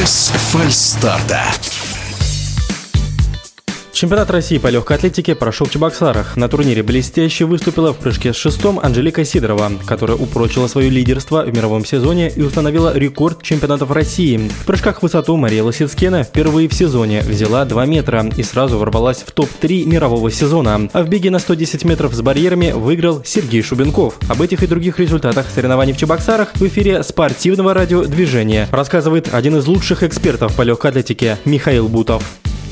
[0.00, 1.42] без фальстарта.
[3.98, 6.36] Чемпионат России по легкой атлетике прошел в Чебоксарах.
[6.36, 11.52] На турнире блестяще выступила в прыжке с шестом Анжелика Сидорова, которая упрочила свое лидерство в
[11.52, 14.36] мировом сезоне и установила рекорд чемпионатов России.
[14.60, 19.24] В прыжках в высоту Мария Лосицкена впервые в сезоне взяла 2 метра и сразу ворвалась
[19.26, 20.88] в топ-3 мирового сезона.
[20.92, 24.14] А в беге на 110 метров с барьерами выиграл Сергей Шубенков.
[24.28, 29.66] Об этих и других результатах соревнований в Чебоксарах в эфире спортивного радиодвижения рассказывает один из
[29.66, 32.22] лучших экспертов по легкой атлетике Михаил Бутов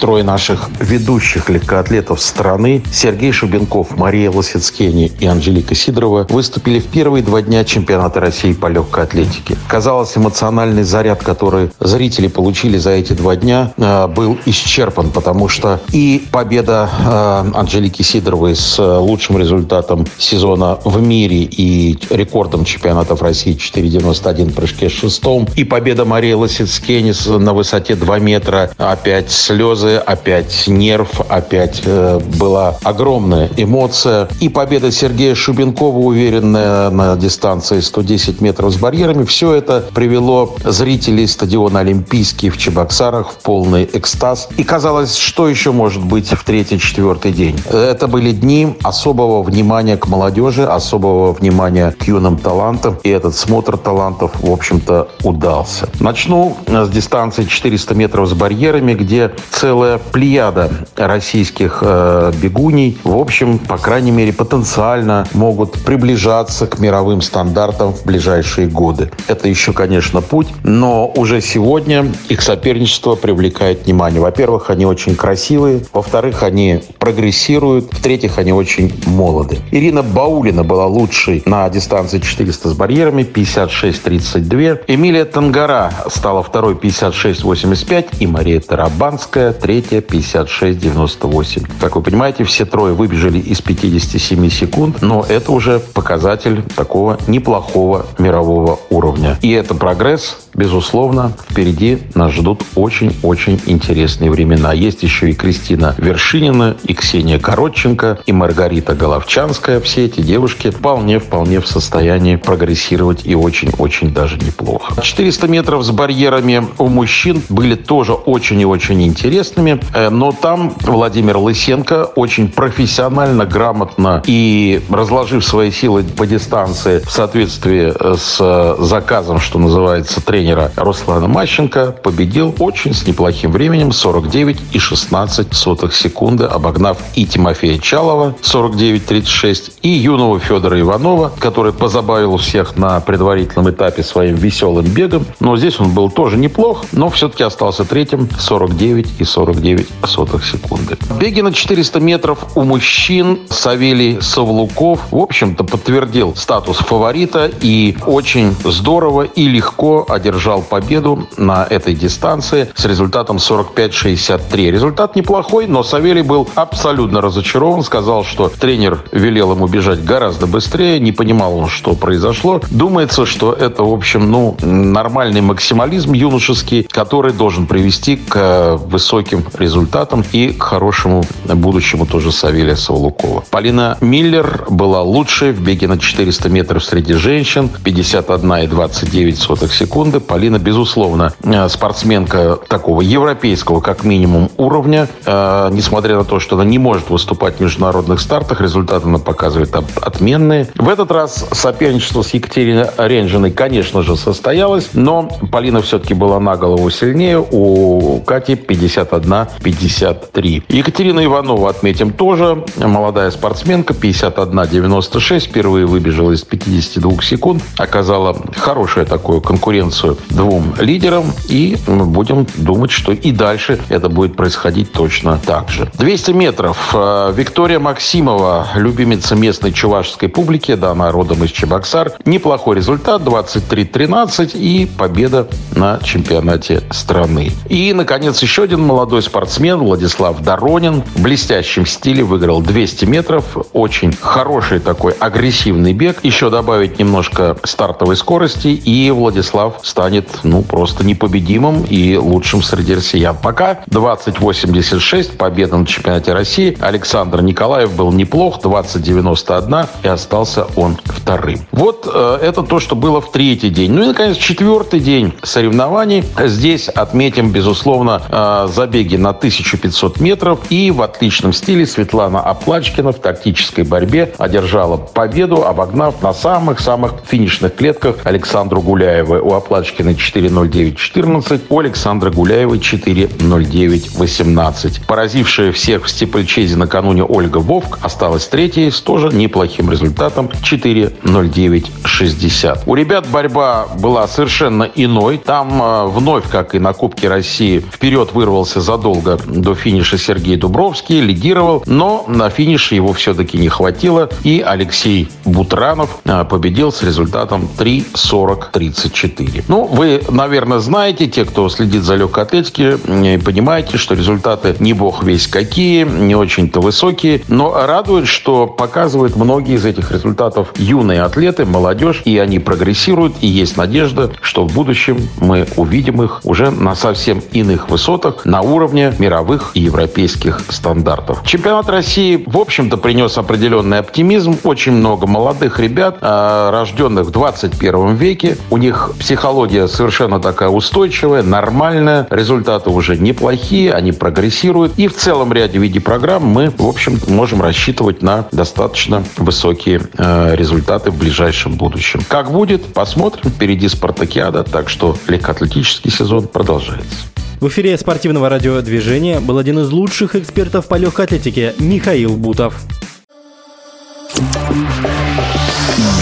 [0.00, 7.22] трое наших ведущих легкоатлетов страны Сергей Шубенков, Мария Лосицкени и Анжелика Сидорова выступили в первые
[7.22, 9.56] два дня чемпионата России по легкой атлетике.
[9.68, 15.80] Казалось, эмоциональный заряд, который зрители получили за эти два дня, э, был исчерпан, потому что
[15.92, 23.20] и победа э, Анжелики Сидоровой с э, лучшим результатом сезона в мире и рекордом чемпионатов
[23.20, 29.96] России 4,91 прыжке шестом, и победа Марии Лосицкени на высоте 2 метра, опять слезы эмоции,
[29.96, 34.28] опять нерв, опять э, была огромная эмоция.
[34.40, 41.26] И победа Сергея Шубенкова, уверенная на дистанции 110 метров с барьерами, все это привело зрителей
[41.26, 44.48] стадиона Олимпийский в Чебоксарах в полный экстаз.
[44.56, 47.58] И казалось, что еще может быть в третий-четвертый день.
[47.70, 52.98] Это были дни особого внимания к молодежи, особого внимания к юным талантам.
[53.02, 55.88] И этот смотр талантов, в общем-то, удался.
[56.00, 63.16] Начну с дистанции 400 метров с барьерами, где целый целая плеяда российских э, бегуней, в
[63.16, 69.10] общем, по крайней мере, потенциально могут приближаться к мировым стандартам в ближайшие годы.
[69.26, 74.20] Это еще, конечно, путь, но уже сегодня их соперничество привлекает внимание.
[74.20, 79.60] Во-первых, они очень красивые, во-вторых, они прогрессируют, в-третьих, они очень молоды.
[79.70, 84.82] Ирина Баулина была лучшей на дистанции 400 с барьерами, 56-32.
[84.88, 91.70] Эмилия Тангара стала второй 56-85 и Мария Тарабанская третья 56-98.
[91.80, 98.06] Как вы понимаете, все трое выбежали из 57 секунд, но это уже показатель такого неплохого
[98.18, 99.38] мирового уровня.
[99.42, 104.74] И это прогресс, безусловно, впереди нас ждут очень-очень интересные времена.
[104.74, 109.80] Есть еще и Кристина Вершинина, и Ксения Коротченко, и Маргарита Головчанская.
[109.80, 115.00] Все эти девушки вполне-вполне в состоянии прогрессировать и очень-очень даже неплохо.
[115.00, 120.74] 400 метров с барьерами у мужчин были тоже очень и очень интересными, э, но там
[120.82, 129.40] Владимир Лысенко очень профессионально, грамотно и разложив свои силы по дистанции в соответствии с заказом,
[129.40, 136.98] что называется, тренер тренера Руслана Мащенко победил очень с неплохим временем 49,16 сотых секунды, обогнав
[137.14, 144.34] и Тимофея Чалова 49,36 и юного Федора Иванова, который позабавил всех на предварительном этапе своим
[144.34, 145.24] веселым бегом.
[145.38, 150.96] Но здесь он был тоже неплох, но все-таки остался третьим 49 и 49 сотых секунды.
[151.20, 158.54] Беги на 400 метров у мужчин Савелий Савлуков, в общем-то, подтвердил статус фаворита и очень
[158.64, 164.70] здорово и легко одержал одержал победу на этой дистанции с результатом 45-63.
[164.70, 167.82] Результат неплохой, но Савелий был абсолютно разочарован.
[167.82, 171.00] Сказал, что тренер велел ему бежать гораздо быстрее.
[171.00, 172.60] Не понимал он, что произошло.
[172.70, 179.44] Думается, что это, в общем, ну, нормальный максимализм юношеский, который должен привести к э, высоким
[179.58, 183.42] результатам и к хорошему будущему тоже Савелия Савлукова.
[183.50, 187.68] Полина Миллер была лучшей в беге на 400 метров среди женщин.
[187.84, 190.19] 51,29 секунды.
[190.20, 195.08] Полина, безусловно, э, спортсменка такого европейского, как минимум, уровня.
[195.26, 199.74] Э, несмотря на то, что она не может выступать в международных стартах, результаты она показывает
[199.74, 200.68] отменные.
[200.76, 206.56] В этот раз соперничество с Екатериной Ренжиной, конечно же, состоялось, но Полина все-таки была на
[206.56, 207.44] голову сильнее.
[207.50, 210.64] У Кати 51-53.
[210.68, 215.40] Екатерина Иванова, отметим, тоже молодая спортсменка, 51-96.
[215.40, 217.62] Впервые выбежала из 52 секунд.
[217.78, 221.32] Оказала хорошую такую конкуренцию двум лидерам.
[221.48, 225.90] И мы будем думать, что и дальше это будет происходить точно так же.
[225.94, 226.90] 200 метров.
[226.94, 232.12] Э, Виктория Максимова, любимица местной чувашской публики, да, она родом из Чебоксар.
[232.24, 237.52] Неплохой результат, 23-13 и победа на чемпионате страны.
[237.68, 243.56] И, наконец, еще один молодой спортсмен, Владислав Доронин, в блестящем стиле выиграл 200 метров.
[243.72, 246.18] Очень хороший такой агрессивный бег.
[246.22, 252.94] Еще добавить немножко стартовой скорости, и Владислав стал станет, ну, просто непобедимым и лучшим среди
[252.94, 253.36] россиян.
[253.36, 256.74] Пока 20-86, победа на чемпионате России.
[256.80, 261.60] Александр Николаев был неплох, 20-91, и остался он вторым.
[261.70, 263.92] Вот э, это то, что было в третий день.
[263.92, 266.24] Ну и, наконец, четвертый день соревнований.
[266.46, 270.60] Здесь отметим, безусловно, э, забеги на 1500 метров.
[270.70, 277.74] И в отличном стиле Светлана Оплачкина в тактической борьбе одержала победу, обогнав на самых-самых финишных
[277.76, 279.40] клетках Александру Гуляевой.
[279.40, 279.52] У
[279.90, 285.06] Оплачкиной 4.09.14, у Александра Гуляевой 4.09.18.
[285.06, 292.82] Поразившая всех в степльчезе накануне Ольга Вовк осталась третьей с тоже неплохим результатом 4.09.60.
[292.86, 295.38] У ребят борьба была совершенно иной.
[295.38, 301.20] Там э, вновь, как и на Кубке России, вперед вырвался задолго до финиша Сергей Дубровский,
[301.20, 307.68] лидировал, но на финише его все-таки не хватило, и Алексей Бутранов э, победил с результатом
[307.78, 309.64] 3.40.34.
[309.68, 312.98] Ну, вы, наверное, знаете, те, кто следит за легкой атлетикой,
[313.38, 319.76] понимаете, что результаты не бог весь какие, не очень-то высокие, но радует, что показывают многие
[319.76, 325.28] из этих результатов юные атлеты, молодежь, и они прогрессируют, и есть надежда, что в будущем
[325.38, 331.42] мы увидим их уже на совсем иных высотах, на уровне мировых и европейских стандартов.
[331.44, 334.58] Чемпионат России, в общем-то, принес определенный оптимизм.
[334.64, 338.56] Очень много молодых ребят, а, рожденных в 21 веке.
[338.70, 342.26] У них психология совершенно такая устойчивая, нормальная.
[342.30, 344.92] Результаты уже неплохие, они прогрессируют.
[344.96, 350.56] И в целом ряде виде программ мы, в общем, можем рассчитывать на достаточно высокие э,
[350.56, 352.20] результаты в ближайшем будущем.
[352.28, 353.50] Как будет, посмотрим.
[353.50, 357.16] Впереди спартакиада, так что легкоатлетический сезон продолжается.
[357.60, 362.74] В эфире спортивного радиодвижения был один из лучших экспертов по легкой атлетике Михаил Бутов.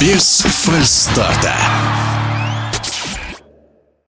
[0.00, 1.54] Без фальстарта.